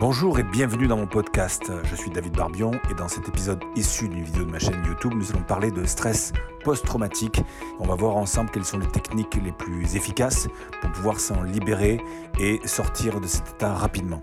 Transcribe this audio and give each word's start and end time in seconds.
Bonjour 0.00 0.38
et 0.38 0.42
bienvenue 0.44 0.86
dans 0.86 0.96
mon 0.96 1.06
podcast. 1.06 1.70
Je 1.84 1.94
suis 1.94 2.10
David 2.10 2.32
Barbion 2.32 2.70
et 2.90 2.94
dans 2.94 3.08
cet 3.08 3.28
épisode 3.28 3.62
issu 3.76 4.08
d'une 4.08 4.24
vidéo 4.24 4.44
de 4.44 4.50
ma 4.50 4.58
chaîne 4.58 4.82
YouTube, 4.86 5.12
nous 5.14 5.30
allons 5.30 5.42
parler 5.42 5.70
de 5.70 5.84
stress 5.84 6.32
post-traumatique. 6.64 7.42
On 7.80 7.86
va 7.86 7.96
voir 7.96 8.16
ensemble 8.16 8.50
quelles 8.50 8.64
sont 8.64 8.78
les 8.78 8.88
techniques 8.88 9.34
les 9.44 9.52
plus 9.52 9.96
efficaces 9.96 10.48
pour 10.80 10.90
pouvoir 10.92 11.20
s'en 11.20 11.42
libérer 11.42 12.00
et 12.38 12.60
sortir 12.64 13.20
de 13.20 13.26
cet 13.26 13.46
état 13.50 13.74
rapidement. 13.74 14.22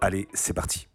Allez, 0.00 0.28
c'est 0.34 0.52
parti. 0.52 0.86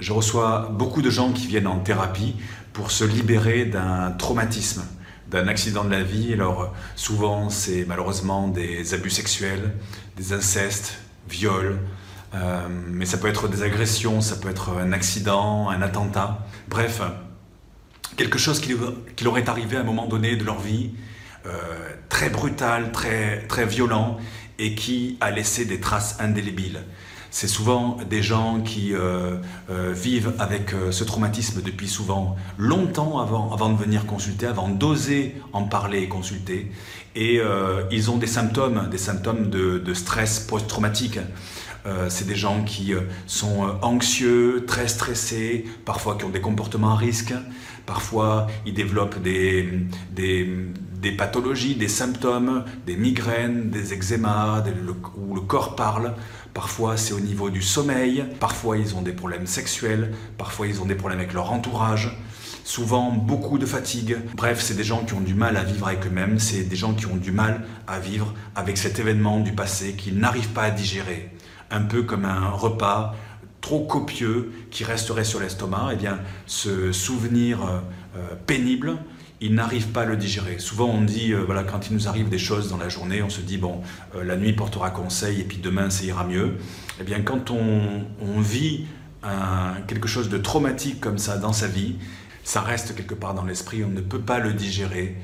Je 0.00 0.12
reçois 0.12 0.68
beaucoup 0.72 1.00
de 1.00 1.10
gens 1.10 1.32
qui 1.32 1.46
viennent 1.46 1.68
en 1.68 1.78
thérapie 1.78 2.34
pour 2.72 2.90
se 2.90 3.04
libérer 3.04 3.66
d'un 3.66 4.10
traumatisme, 4.10 4.82
d'un 5.30 5.46
accident 5.46 5.84
de 5.84 5.90
la 5.90 6.02
vie. 6.02 6.32
Alors 6.32 6.74
souvent 6.96 7.50
c'est 7.50 7.84
malheureusement 7.86 8.48
des 8.48 8.94
abus 8.94 9.10
sexuels, 9.10 9.76
des 10.16 10.32
incestes, 10.32 10.98
viols, 11.28 11.78
euh, 12.34 12.66
mais 12.90 13.04
ça 13.04 13.18
peut 13.18 13.28
être 13.28 13.48
des 13.48 13.62
agressions, 13.62 14.20
ça 14.20 14.36
peut 14.36 14.48
être 14.48 14.70
un 14.70 14.92
accident, 14.92 15.68
un 15.68 15.82
attentat. 15.82 16.46
Bref, 16.68 17.02
quelque 18.16 18.38
chose 18.38 18.60
qui, 18.60 18.74
leur 19.24 19.38
est 19.38 19.48
arrivé 19.48 19.76
à 19.76 19.80
un 19.80 19.84
moment 19.84 20.06
donné 20.06 20.36
de 20.36 20.44
leur 20.44 20.60
vie, 20.60 20.92
euh, 21.46 21.50
très 22.08 22.30
brutal, 22.30 22.92
très, 22.92 23.66
violent, 23.66 24.18
et 24.58 24.74
qui 24.74 25.18
a 25.20 25.30
laissé 25.30 25.64
des 25.64 25.80
traces 25.80 26.16
indélébiles. 26.20 26.82
C'est 27.30 27.48
souvent 27.48 27.96
des 28.10 28.22
gens 28.22 28.60
qui 28.60 28.92
euh, 28.92 29.38
vivent 29.70 30.34
avec 30.38 30.74
ce 30.90 31.02
traumatisme 31.02 31.62
depuis 31.62 31.88
souvent 31.88 32.36
longtemps 32.58 33.20
avant, 33.20 33.70
de 33.70 33.76
venir 33.78 34.04
consulter, 34.04 34.46
avant 34.46 34.68
d'oser 34.68 35.36
en 35.54 35.64
parler 35.64 36.00
et 36.00 36.08
consulter. 36.08 36.70
Et 37.16 37.40
ils 37.90 38.10
ont 38.10 38.18
des 38.18 38.26
symptômes, 38.26 38.88
des 38.90 38.98
symptômes 38.98 39.48
de 39.48 39.94
stress 39.94 40.40
post-traumatique. 40.40 41.18
Euh, 41.84 42.08
c'est 42.08 42.26
des 42.26 42.36
gens 42.36 42.62
qui 42.62 42.94
euh, 42.94 43.00
sont 43.26 43.66
euh, 43.66 43.72
anxieux, 43.82 44.64
très 44.66 44.86
stressés, 44.86 45.64
parfois 45.84 46.16
qui 46.16 46.24
ont 46.24 46.30
des 46.30 46.40
comportements 46.40 46.92
à 46.92 46.96
risque, 46.96 47.34
parfois 47.86 48.46
ils 48.64 48.74
développent 48.74 49.20
des, 49.20 49.66
pathologies, 51.18 51.74
des 51.74 51.88
symptômes, 51.88 52.64
des 52.86 52.96
migraines, 52.96 53.70
des 53.70 53.92
eczémas, 53.92 54.62
où 55.16 55.34
le 55.34 55.40
corps 55.40 55.74
parle. 55.74 56.14
Parfois 56.54 56.96
c'est 56.96 57.14
au 57.14 57.20
niveau 57.20 57.50
du 57.50 57.62
sommeil, 57.62 58.26
parfois 58.38 58.78
ils 58.78 58.94
ont 58.94 59.02
des 59.02 59.12
problèmes 59.12 59.46
sexuels, 59.46 60.12
parfois 60.38 60.68
ils 60.68 60.80
ont 60.80 60.86
des 60.86 60.94
problèmes 60.94 61.18
avec 61.18 61.32
leur 61.32 61.50
entourage. 61.50 62.16
Souvent 62.64 63.10
beaucoup 63.10 63.58
de 63.58 63.66
fatigue. 63.66 64.18
Bref, 64.36 64.60
c'est 64.60 64.76
des 64.76 64.84
gens 64.84 65.04
qui 65.04 65.14
ont 65.14 65.20
du 65.20 65.34
mal 65.34 65.56
à 65.56 65.64
vivre 65.64 65.88
avec 65.88 66.06
eux-mêmes, 66.06 66.38
c'est 66.38 66.62
des 66.62 66.76
gens 66.76 66.94
qui 66.94 67.06
ont 67.06 67.16
du 67.16 67.32
mal 67.32 67.66
à 67.88 67.98
vivre 67.98 68.34
avec 68.54 68.78
cet 68.78 69.00
événement 69.00 69.40
du 69.40 69.50
passé 69.50 69.94
qu'ils 69.94 70.18
n'arrivent 70.18 70.50
pas 70.50 70.62
à 70.62 70.70
digérer 70.70 71.32
un 71.72 71.82
peu 71.82 72.02
comme 72.02 72.24
un 72.24 72.50
repas 72.50 73.14
trop 73.62 73.80
copieux 73.80 74.52
qui 74.70 74.84
resterait 74.84 75.24
sur 75.24 75.40
l'estomac, 75.40 75.90
eh 75.92 75.96
bien 75.96 76.18
ce 76.46 76.92
souvenir 76.92 77.62
euh, 77.64 77.78
euh, 78.16 78.34
pénible, 78.46 78.98
il 79.40 79.54
n'arrive 79.54 79.88
pas 79.88 80.02
à 80.02 80.04
le 80.04 80.16
digérer. 80.16 80.58
Souvent 80.58 80.88
on 80.88 81.00
dit, 81.00 81.32
euh, 81.32 81.42
voilà, 81.46 81.62
quand 81.62 81.88
il 81.88 81.94
nous 81.94 82.08
arrive 82.08 82.28
des 82.28 82.38
choses 82.38 82.68
dans 82.68 82.76
la 82.76 82.88
journée, 82.88 83.22
on 83.22 83.30
se 83.30 83.40
dit, 83.40 83.56
bon, 83.56 83.80
la 84.20 84.36
nuit 84.36 84.52
portera 84.52 84.90
conseil 84.90 85.40
et 85.40 85.44
puis 85.44 85.58
demain 85.58 85.90
ça 85.90 86.04
ira 86.04 86.24
mieux. 86.24 86.58
Eh 87.00 87.04
bien 87.04 87.22
quand 87.22 87.50
on, 87.50 88.04
vit 88.40 88.86
quelque 89.86 90.08
chose 90.08 90.28
de 90.28 90.36
traumatique 90.36 91.00
comme 91.00 91.18
ça 91.18 91.38
dans 91.38 91.52
sa 91.52 91.68
vie, 91.68 91.94
ça 92.42 92.60
reste 92.60 92.96
quelque 92.96 93.14
part 93.14 93.34
dans 93.34 93.44
l'esprit, 93.44 93.84
on 93.84 93.88
ne 93.88 94.00
peut 94.00 94.20
pas 94.20 94.40
le 94.40 94.52
digérer 94.52 95.16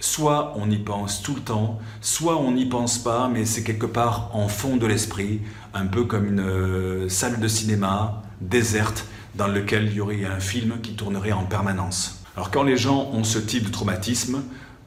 soit 0.00 0.54
on 0.56 0.70
y 0.70 0.78
pense 0.78 1.22
tout 1.22 1.34
le 1.34 1.42
temps, 1.42 1.78
soit 2.00 2.36
on 2.38 2.52
n'y 2.52 2.66
pense 2.66 2.98
pas, 2.98 3.28
mais 3.28 3.44
c'est 3.44 3.62
quelque 3.62 3.86
part 3.86 4.30
en 4.32 4.48
fond 4.48 4.76
de 4.76 4.86
l'esprit, 4.86 5.42
un 5.74 5.86
peu 5.86 6.04
comme 6.04 6.26
une 6.26 6.40
euh, 6.40 7.08
salle 7.08 7.38
de 7.38 7.48
cinéma 7.48 8.22
déserte 8.40 9.06
dans 9.34 9.46
laquelle 9.46 9.86
il 9.86 9.94
y 9.94 10.00
aurait 10.00 10.24
un 10.24 10.40
film 10.40 10.80
qui 10.82 10.94
tournerait 10.94 11.32
en 11.32 11.44
permanence. 11.44 12.24
Alors 12.36 12.50
quand 12.50 12.62
les 12.62 12.76
gens 12.76 13.10
ont 13.12 13.24
ce 13.24 13.38
type 13.38 13.64
de 13.64 13.70
traumatisme, 13.70 14.42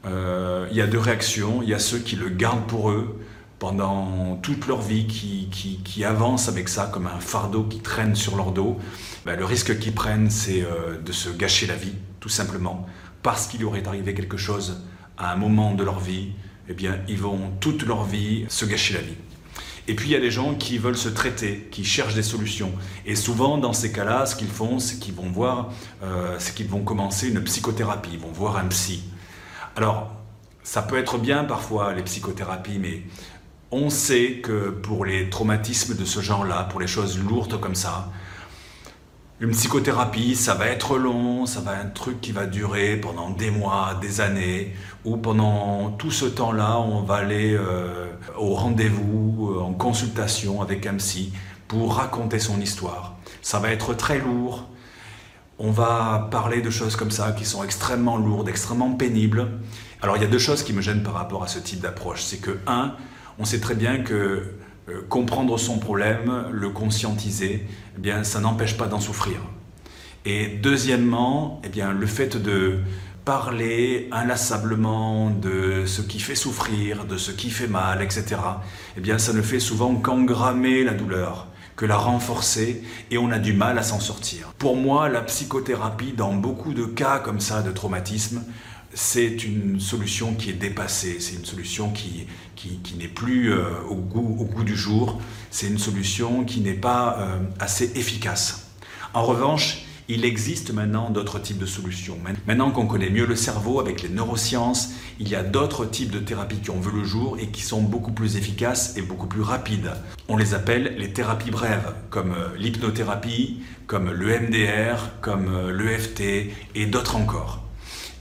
euh, 0.06 0.66
il 0.70 0.76
y 0.76 0.80
a 0.80 0.86
deux 0.86 0.98
réactions. 0.98 1.62
Il 1.62 1.68
y 1.68 1.74
a 1.74 1.78
ceux 1.78 1.98
qui 1.98 2.16
le 2.16 2.28
gardent 2.28 2.66
pour 2.66 2.90
eux 2.90 3.20
pendant 3.58 4.36
toute 4.42 4.66
leur 4.66 4.82
vie, 4.82 5.06
qui, 5.06 6.04
avancent 6.04 6.48
avec 6.48 6.68
ça 6.68 6.90
comme 6.92 7.06
un 7.06 7.20
fardeau 7.20 7.64
qui 7.64 7.78
traîne 7.78 8.14
sur 8.14 8.36
leur 8.36 8.52
dos. 8.52 8.78
Ben, 9.24 9.38
le 9.38 9.44
risque 9.44 9.78
qu'ils 9.78 9.94
prennent, 9.94 10.28
c'est 10.28 10.62
euh, 10.62 11.00
de 11.00 11.12
se 11.12 11.30
gâcher 11.30 11.66
la 11.66 11.76
vie, 11.76 11.94
tout 12.20 12.28
simplement, 12.28 12.86
parce 13.22 13.46
qu'il 13.46 13.64
aurait 13.64 13.86
arrivé 13.86 14.12
quelque 14.12 14.36
chose 14.36 14.82
à 15.18 15.32
un 15.32 15.36
moment 15.36 15.74
de 15.74 15.84
leur 15.84 16.00
vie, 16.00 16.32
eh 16.68 16.74
bien, 16.74 16.98
ils 17.08 17.18
vont 17.18 17.52
toute 17.60 17.84
leur 17.84 18.04
vie 18.04 18.46
se 18.48 18.64
gâcher 18.64 18.94
la 18.94 19.00
vie. 19.00 19.16
Et 19.86 19.94
puis 19.94 20.08
il 20.08 20.12
y 20.12 20.16
a 20.16 20.20
des 20.20 20.30
gens 20.30 20.54
qui 20.54 20.78
veulent 20.78 20.96
se 20.96 21.10
traiter, 21.10 21.68
qui 21.70 21.84
cherchent 21.84 22.14
des 22.14 22.22
solutions. 22.22 22.72
Et 23.04 23.16
souvent, 23.16 23.58
dans 23.58 23.74
ces 23.74 23.92
cas-là, 23.92 24.24
ce 24.24 24.34
qu'ils 24.34 24.48
font, 24.48 24.78
c'est 24.78 24.98
qu'ils 24.98 25.14
vont 25.14 25.30
voir, 25.30 25.70
euh, 26.02 26.36
c'est 26.38 26.54
qu'ils 26.54 26.68
vont 26.68 26.82
commencer 26.82 27.28
une 27.28 27.42
psychothérapie, 27.44 28.10
ils 28.14 28.18
vont 28.18 28.32
voir 28.32 28.56
un 28.56 28.66
psy. 28.68 29.04
Alors, 29.76 30.10
ça 30.62 30.80
peut 30.80 30.96
être 30.96 31.18
bien 31.18 31.44
parfois 31.44 31.92
les 31.92 32.02
psychothérapies, 32.02 32.78
mais 32.78 33.02
on 33.70 33.90
sait 33.90 34.40
que 34.42 34.70
pour 34.70 35.04
les 35.04 35.28
traumatismes 35.28 35.94
de 35.94 36.04
ce 36.06 36.20
genre-là, 36.20 36.64
pour 36.64 36.80
les 36.80 36.86
choses 36.86 37.18
lourdes 37.18 37.60
comme 37.60 37.74
ça, 37.74 38.10
une 39.44 39.50
psychothérapie, 39.50 40.36
ça 40.36 40.54
va 40.54 40.68
être 40.68 40.96
long, 40.96 41.44
ça 41.44 41.60
va 41.60 41.74
être 41.74 41.84
un 41.84 41.90
truc 41.90 42.22
qui 42.22 42.32
va 42.32 42.46
durer 42.46 42.96
pendant 42.96 43.28
des 43.28 43.50
mois, 43.50 43.98
des 44.00 44.22
années, 44.22 44.74
ou 45.04 45.18
pendant 45.18 45.90
tout 45.98 46.10
ce 46.10 46.24
temps-là, 46.24 46.78
on 46.78 47.02
va 47.02 47.16
aller 47.16 47.52
euh, 47.52 48.06
au 48.38 48.54
rendez-vous, 48.54 49.50
euh, 49.50 49.60
en 49.60 49.74
consultation 49.74 50.62
avec 50.62 50.86
un 50.86 50.94
psy 50.94 51.34
pour 51.68 51.96
raconter 51.96 52.38
son 52.38 52.58
histoire. 52.58 53.16
Ça 53.42 53.58
va 53.58 53.70
être 53.70 53.92
très 53.92 54.18
lourd. 54.18 54.66
On 55.58 55.70
va 55.70 56.28
parler 56.30 56.62
de 56.62 56.70
choses 56.70 56.96
comme 56.96 57.10
ça 57.10 57.32
qui 57.32 57.44
sont 57.44 57.62
extrêmement 57.62 58.16
lourdes, 58.16 58.48
extrêmement 58.48 58.92
pénibles. 58.92 59.50
Alors 60.00 60.16
il 60.16 60.22
y 60.22 60.26
a 60.26 60.28
deux 60.28 60.38
choses 60.38 60.62
qui 60.62 60.72
me 60.72 60.80
gênent 60.80 61.02
par 61.02 61.14
rapport 61.14 61.44
à 61.44 61.48
ce 61.48 61.58
type 61.58 61.80
d'approche. 61.80 62.22
C'est 62.22 62.38
que, 62.38 62.58
un, 62.66 62.94
on 63.38 63.44
sait 63.44 63.60
très 63.60 63.74
bien 63.74 63.98
que 63.98 64.54
euh, 64.88 65.00
comprendre 65.08 65.58
son 65.58 65.78
problème, 65.78 66.44
le 66.50 66.68
conscientiser, 66.68 67.66
eh 67.96 68.00
bien, 68.00 68.22
ça 68.24 68.40
n'empêche 68.40 68.76
pas 68.76 68.86
d'en 68.86 69.00
souffrir. 69.00 69.36
Et 70.26 70.48
deuxièmement, 70.62 71.60
eh 71.64 71.68
bien, 71.68 71.92
le 71.92 72.06
fait 72.06 72.36
de 72.36 72.80
parler 73.24 74.08
inlassablement 74.12 75.30
de 75.30 75.84
ce 75.86 76.02
qui 76.02 76.20
fait 76.20 76.34
souffrir, 76.34 77.06
de 77.06 77.16
ce 77.16 77.30
qui 77.30 77.50
fait 77.50 77.66
mal, 77.66 78.02
etc., 78.02 78.36
eh 78.96 79.00
bien, 79.00 79.18
ça 79.18 79.32
ne 79.32 79.40
fait 79.40 79.60
souvent 79.60 79.94
qu'engrammer 79.94 80.84
la 80.84 80.92
douleur, 80.92 81.46
que 81.76 81.86
la 81.86 81.96
renforcer, 81.96 82.82
et 83.10 83.16
on 83.16 83.30
a 83.30 83.38
du 83.38 83.54
mal 83.54 83.78
à 83.78 83.82
s'en 83.82 84.00
sortir. 84.00 84.52
Pour 84.58 84.76
moi, 84.76 85.08
la 85.08 85.22
psychothérapie, 85.22 86.12
dans 86.12 86.34
beaucoup 86.34 86.74
de 86.74 86.84
cas 86.84 87.18
comme 87.18 87.40
ça 87.40 87.62
de 87.62 87.70
traumatisme, 87.70 88.42
c'est 88.94 89.44
une 89.44 89.80
solution 89.80 90.34
qui 90.34 90.50
est 90.50 90.54
dépassée, 90.54 91.18
c'est 91.18 91.34
une 91.34 91.44
solution 91.44 91.90
qui, 91.90 92.26
qui, 92.56 92.94
n'est 92.96 93.08
plus 93.08 93.52
euh, 93.52 93.64
au, 93.90 93.96
goût, 93.96 94.64
du 94.64 94.76
jour, 94.76 95.20
c'est 95.50 95.66
une 95.66 95.78
solution 95.78 96.44
qui 96.44 96.60
n'est 96.60 96.72
pas 96.72 97.18
euh, 97.18 97.38
assez 97.58 97.92
efficace. 97.96 98.70
En 99.12 99.24
revanche, 99.24 99.84
il 100.08 100.24
existe 100.24 100.72
maintenant 100.72 101.10
d'autres 101.10 101.38
types 101.38 101.58
de 101.58 101.66
solutions. 101.66 102.18
Maintenant 102.46 102.70
qu'on 102.70 102.86
connaît 102.86 103.10
mieux 103.10 103.26
le 103.26 103.36
cerveau 103.36 103.80
avec 103.80 104.02
les 104.02 104.10
neurosciences, 104.10 104.90
il 105.18 105.28
y 105.28 105.34
a 105.34 105.42
d'autres 105.42 105.86
types 105.86 106.10
de 106.10 106.18
thérapies 106.18 106.58
qui 106.58 106.70
ont 106.70 106.80
vu 106.80 106.90
le 106.90 107.04
jour 107.04 107.38
et 107.40 107.48
qui 107.48 107.62
sont 107.62 107.82
beaucoup 107.82 108.12
plus 108.12 108.36
efficaces 108.36 108.96
et 108.96 109.02
beaucoup 109.02 109.26
plus 109.26 109.40
rapides. 109.40 109.92
On 110.28 110.36
les 110.36 110.54
appelle 110.54 110.94
les 110.98 111.12
thérapies 111.12 111.50
brèves, 111.50 111.94
comme 112.10 112.32
euh, 112.32 112.56
l'hypnothérapie, 112.56 113.62
comme 113.86 114.10
le 114.10 114.40
MDR, 114.40 115.20
comme 115.20 115.70
l'EFT 115.70 116.52
et 116.74 116.86
d'autres 116.86 117.16
encore. 117.16 117.63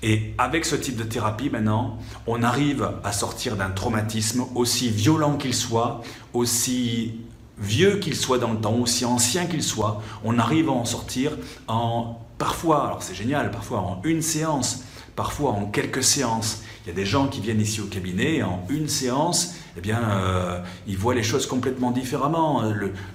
Et 0.04 0.34
avec 0.38 0.66
ce 0.66 0.76
type 0.76 0.98
de 0.98 1.04
thérapie, 1.04 1.50
maintenant, 1.50 1.98
on 2.28 2.44
arrive 2.44 2.92
à 3.06 3.14
sortir 3.14 3.56
d'un 3.56 3.72
traumatisme 3.72 4.46
aussi 4.54 4.90
violent 4.90 5.38
qu'il 5.38 5.54
soit, 5.54 6.02
aussi 6.34 7.16
vieux 7.58 7.98
qu'il 8.00 8.16
soit 8.16 8.38
dans 8.38 8.52
le 8.52 8.60
temps, 8.60 8.76
aussi 8.76 9.06
ancien 9.06 9.46
qu'il 9.46 9.64
soit, 9.64 10.02
on 10.26 10.40
arrive 10.40 10.68
à 10.68 10.74
en 10.74 10.84
sortir 10.84 11.32
en 11.68 12.20
parfois, 12.38 12.86
alors 12.86 13.02
c'est 13.02 13.16
génial, 13.16 13.50
parfois 13.50 13.80
en 13.80 14.02
une 14.04 14.22
séance, 14.22 14.84
parfois 15.16 15.52
en 15.52 15.68
quelques 15.68 16.04
séances. 16.04 16.64
Il 16.84 16.90
y 16.90 16.92
a 16.92 16.96
des 16.96 17.06
gens 17.06 17.28
qui 17.28 17.40
viennent 17.40 17.62
ici 17.62 17.80
au 17.80 17.86
cabinet 17.86 18.36
et 18.36 18.44
en 18.44 18.66
une 18.70 18.90
séance, 18.90 19.56
eh 19.78 19.82
bien, 19.82 20.02
euh, 20.02 20.60
ils 20.86 20.98
voient 20.98 21.16
les 21.16 21.24
choses 21.24 21.46
complètement 21.46 21.92
différemment. 21.92 22.62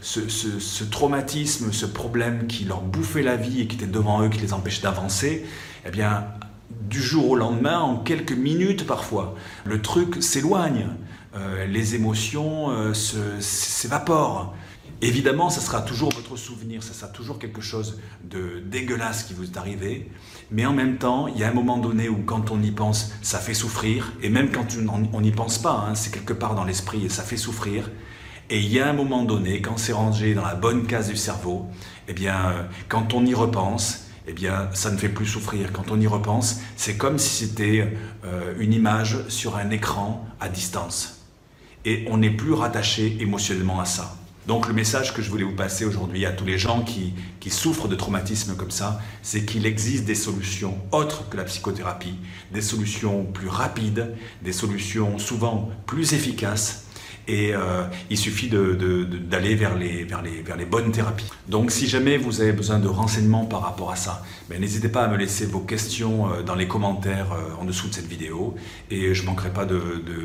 Ce, 0.01 0.27
ce, 0.31 0.85
traumatisme, 0.85 1.71
ce 1.71 1.85
problème 1.85 2.47
qui 2.47 2.65
leur 2.65 2.81
bouffait 2.81 3.23
la 3.23 3.37
vie 3.37 3.61
et 3.61 3.67
qui 3.67 3.77
était 3.77 3.87
devant 3.87 4.23
eux, 4.23 4.31
qui 4.31 4.41
les 4.41 4.55
empêchait 4.55 4.83
d'avancer, 4.83 5.45
eh 5.85 5.91
bien, 5.91 6.25
du 6.71 7.03
jour 7.03 7.31
au 7.31 7.37
lendemain, 7.37 7.81
en 7.81 7.97
quelques 7.97 8.33
minutes 8.33 8.87
parfois. 8.87 9.35
Le 9.65 9.81
truc 9.81 10.23
s'éloigne, 10.23 10.89
euh, 11.37 11.67
les 11.67 11.95
émotions 11.95 12.71
euh, 12.71 12.95
s'évaporent. 12.95 14.55
Évidemment, 15.01 15.49
ça 15.49 15.61
sera 15.61 15.81
toujours 15.81 16.11
votre 16.13 16.37
souvenir, 16.37 16.83
ça 16.83 16.93
sera 16.93 17.07
toujours 17.07 17.39
quelque 17.39 17.61
chose 17.61 18.01
de 18.25 18.61
dégueulasse 18.67 19.23
qui 19.23 19.33
vous 19.33 19.45
est 19.45 19.57
arrivé, 19.57 20.11
mais 20.51 20.67
en 20.67 20.73
même 20.73 20.97
temps, 20.97 21.29
il 21.29 21.39
y 21.39 21.45
a 21.45 21.49
un 21.49 21.53
moment 21.53 21.79
donné 21.79 22.09
où 22.09 22.17
quand 22.25 22.51
on 22.51 22.61
y 22.61 22.73
pense, 22.73 23.13
ça 23.23 23.39
fait 23.39 23.55
souffrir, 23.55 24.13
et 24.23 24.29
même 24.29 24.51
quand 24.51 24.67
on 25.13 25.21
n'y 25.21 25.31
pense 25.31 25.59
pas, 25.59 25.87
hein, 25.89 25.95
c'est 25.95 26.13
quelque 26.13 26.33
part 26.33 26.57
dans 26.57 26.65
l'esprit 26.65 27.05
et 27.05 27.09
ça 27.09 27.23
fait 27.23 27.37
souffrir, 27.37 27.91
Et 28.51 28.59
il 28.59 28.73
y 28.73 28.81
a 28.81 28.89
un 28.89 28.95
moment 28.95 29.25
donné, 29.25 29.61
quand 29.61 29.77
c'est 29.77 29.93
rangé 29.93 30.35
dans 30.35 30.45
la 30.45 30.55
bonne 30.57 30.87
case 30.87 31.09
du 31.09 31.17
cerveau, 31.17 31.67
eh 32.09 32.13
bien, 32.13 32.47
euh, 32.47 32.63
quand 32.89 33.15
on 33.15 33.25
y 33.25 33.35
repense, 33.35 34.08
eh 34.29 34.33
bien, 34.33 34.69
ça 34.75 34.91
ne 34.91 34.99
fait 34.99 35.09
plus 35.09 35.27
souffrir. 35.27 35.73
Quand 35.73 35.91
on 35.91 35.99
y 35.99 36.07
repense, 36.07 36.61
c'est 36.77 36.99
comme 36.99 37.19
si 37.19 37.47
c'était 37.47 37.97
euh, 38.25 38.55
une 38.59 38.75
image 38.75 39.17
sur 39.29 39.57
un 39.57 39.71
écran 39.71 40.27
à 40.39 40.51
distance. 40.51 41.23
Et 41.87 42.05
on 42.11 42.19
n'est 42.19 42.31
plus 42.31 42.53
rattaché 42.53 43.17
émotionnellement 43.21 43.81
à 43.81 43.87
ça. 43.87 44.17
Donc 44.47 44.69
le 44.69 44.75
message 44.75 45.15
que 45.15 45.23
je 45.23 45.31
voulais 45.31 45.45
vous 45.45 45.55
passer 45.55 45.85
aujourd'hui 45.85 46.27
à 46.27 46.33
tous 46.33 46.45
les 46.45 46.59
gens 46.59 46.83
qui, 46.83 47.15
qui 47.41 47.51
souffrent 47.51 47.89
de 47.89 47.95
traumatisme 47.95 48.55
comme 48.57 48.71
ça, 48.71 49.01
c'est 49.23 49.45
qu'il 49.45 49.67
existe 49.67 50.05
des 50.05 50.15
solutions 50.15 50.79
autres 50.93 51.29
que 51.29 51.37
la 51.37 51.45
psychothérapie, 51.45 52.17
des 52.53 52.63
solutions 52.63 53.25
plus 53.25 53.49
rapides, 53.49 54.15
des 54.43 54.53
solutions 54.53 55.19
souvent 55.19 55.71
plus 55.87 56.15
efficaces 56.15 56.88
et 57.29 57.55
euh, 57.55 57.85
il 58.11 58.17
suffit 58.17 58.49
d'aller 58.49 59.55
vers, 59.55 59.77
les, 59.77 60.65
bonnes 60.65 60.91
thérapies. 60.91 61.31
Donc 61.47 61.71
si 61.71 61.87
jamais 61.87 62.17
vous 62.17 62.41
avez 62.41 62.53
besoin 62.53 62.79
de 62.79 62.89
renseignements 62.89 63.45
par 63.45 63.61
rapport 63.61 63.91
à 63.91 63.97
ça, 63.97 64.25
ben, 64.49 64.61
n'hésitez 64.61 64.89
pas 64.89 65.05
à 65.05 65.09
me 65.09 65.17
laisser 65.17 65.47
vos 65.47 65.61
questions 65.61 66.33
euh, 66.33 66.43
dans 66.43 66.55
les 66.55 66.67
commentaires 66.67 67.33
euh, 67.33 67.61
en 67.61 67.65
dessous 67.65 67.89
de 67.89 67.95
cette 67.95 68.09
vidéo 68.09 68.57
et 68.91 69.15
je 69.15 69.23
ne 69.23 69.27
manquerai 69.27 69.51
pas 69.51 69.67
de, 69.67 69.79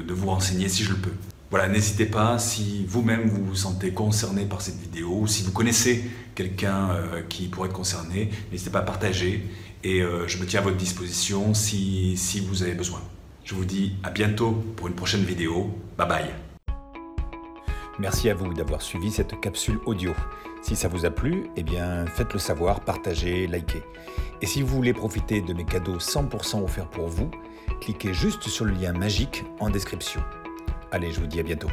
vous 0.09 0.27
renseigner 0.29 0.69
si 0.69 0.83
je 0.83 0.91
le 0.91 0.97
peux. 0.97 1.11
Voilà, 1.49 1.67
n'hésitez 1.67 2.05
pas 2.05 2.39
si 2.39 2.85
vous-même 2.87 3.29
vous 3.29 3.55
sentez 3.55 3.91
concerné 3.91 4.45
par 4.45 4.61
cette 4.61 4.79
vidéo 4.79 5.19
ou 5.21 5.27
si 5.27 5.43
vous 5.43 5.51
connaissez 5.51 6.09
quelqu'un 6.33 6.89
qui 7.29 7.47
pourrait 7.47 7.69
être 7.69 7.75
concerné, 7.75 8.31
n'hésitez 8.51 8.71
pas 8.71 8.79
à 8.79 8.83
partager 8.83 9.47
et 9.83 10.01
je 10.25 10.37
me 10.39 10.45
tiens 10.45 10.61
à 10.61 10.63
votre 10.63 10.77
disposition 10.77 11.53
si, 11.53 12.17
si 12.17 12.39
vous 12.39 12.63
avez 12.63 12.73
besoin. 12.73 13.01
Je 13.43 13.53
vous 13.53 13.65
dis 13.65 13.93
à 14.01 14.09
bientôt 14.09 14.63
pour 14.75 14.87
une 14.87 14.95
prochaine 14.95 15.23
vidéo. 15.23 15.77
Bye 15.95 16.07
bye 16.07 16.52
Merci 17.99 18.29
à 18.29 18.33
vous 18.33 18.53
d'avoir 18.53 18.81
suivi 18.81 19.11
cette 19.11 19.39
capsule 19.39 19.79
audio. 19.85 20.13
Si 20.63 20.75
ça 20.75 20.87
vous 20.87 21.05
a 21.05 21.11
plu, 21.11 21.49
eh 21.55 21.63
bien 21.63 22.05
faites-le 22.07 22.39
savoir, 22.39 22.79
partagez, 22.79 23.45
likez. 23.45 23.83
Et 24.41 24.47
si 24.47 24.61
vous 24.61 24.75
voulez 24.75 24.93
profiter 24.93 25.41
de 25.41 25.53
mes 25.53 25.65
cadeaux 25.65 25.97
100% 25.97 26.63
offerts 26.63 26.89
pour 26.89 27.07
vous, 27.07 27.29
cliquez 27.81 28.13
juste 28.13 28.47
sur 28.49 28.65
le 28.65 28.73
lien 28.73 28.93
magique 28.93 29.43
en 29.59 29.69
description. 29.69 30.21
Allez, 30.91 31.11
je 31.11 31.19
vous 31.19 31.27
dis 31.27 31.39
à 31.39 31.43
bientôt. 31.43 31.69